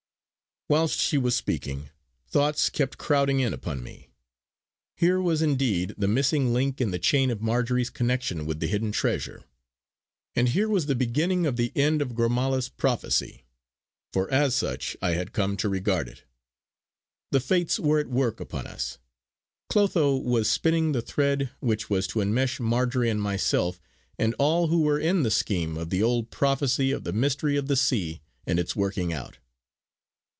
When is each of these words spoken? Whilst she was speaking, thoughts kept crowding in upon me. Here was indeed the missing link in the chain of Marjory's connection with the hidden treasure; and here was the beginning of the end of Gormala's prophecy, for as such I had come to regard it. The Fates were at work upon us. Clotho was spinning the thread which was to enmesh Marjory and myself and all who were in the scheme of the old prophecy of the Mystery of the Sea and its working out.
Whilst 0.69 0.97
she 1.01 1.17
was 1.17 1.35
speaking, 1.35 1.89
thoughts 2.29 2.69
kept 2.69 2.97
crowding 2.97 3.41
in 3.41 3.53
upon 3.53 3.83
me. 3.83 4.09
Here 4.95 5.19
was 5.19 5.41
indeed 5.41 5.93
the 5.97 6.07
missing 6.07 6.53
link 6.53 6.79
in 6.79 6.91
the 6.91 6.99
chain 6.99 7.29
of 7.29 7.41
Marjory's 7.41 7.89
connection 7.89 8.45
with 8.45 8.61
the 8.61 8.67
hidden 8.67 8.93
treasure; 8.93 9.43
and 10.33 10.47
here 10.47 10.69
was 10.69 10.85
the 10.85 10.95
beginning 10.95 11.45
of 11.45 11.57
the 11.57 11.73
end 11.75 12.01
of 12.01 12.13
Gormala's 12.15 12.69
prophecy, 12.69 13.43
for 14.13 14.31
as 14.31 14.55
such 14.55 14.95
I 15.01 15.11
had 15.11 15.33
come 15.33 15.57
to 15.57 15.67
regard 15.67 16.07
it. 16.07 16.23
The 17.31 17.41
Fates 17.41 17.77
were 17.77 17.99
at 17.99 18.07
work 18.07 18.39
upon 18.39 18.65
us. 18.65 18.97
Clotho 19.67 20.15
was 20.15 20.49
spinning 20.49 20.93
the 20.93 21.01
thread 21.01 21.49
which 21.59 21.89
was 21.89 22.07
to 22.07 22.19
enmesh 22.21 22.61
Marjory 22.61 23.09
and 23.09 23.21
myself 23.21 23.81
and 24.17 24.33
all 24.39 24.67
who 24.67 24.83
were 24.83 24.99
in 24.99 25.23
the 25.23 25.31
scheme 25.31 25.75
of 25.75 25.89
the 25.89 26.01
old 26.01 26.29
prophecy 26.31 26.93
of 26.93 27.03
the 27.03 27.11
Mystery 27.11 27.57
of 27.57 27.67
the 27.67 27.75
Sea 27.75 28.21
and 28.47 28.57
its 28.57 28.73
working 28.73 29.11
out. 29.11 29.37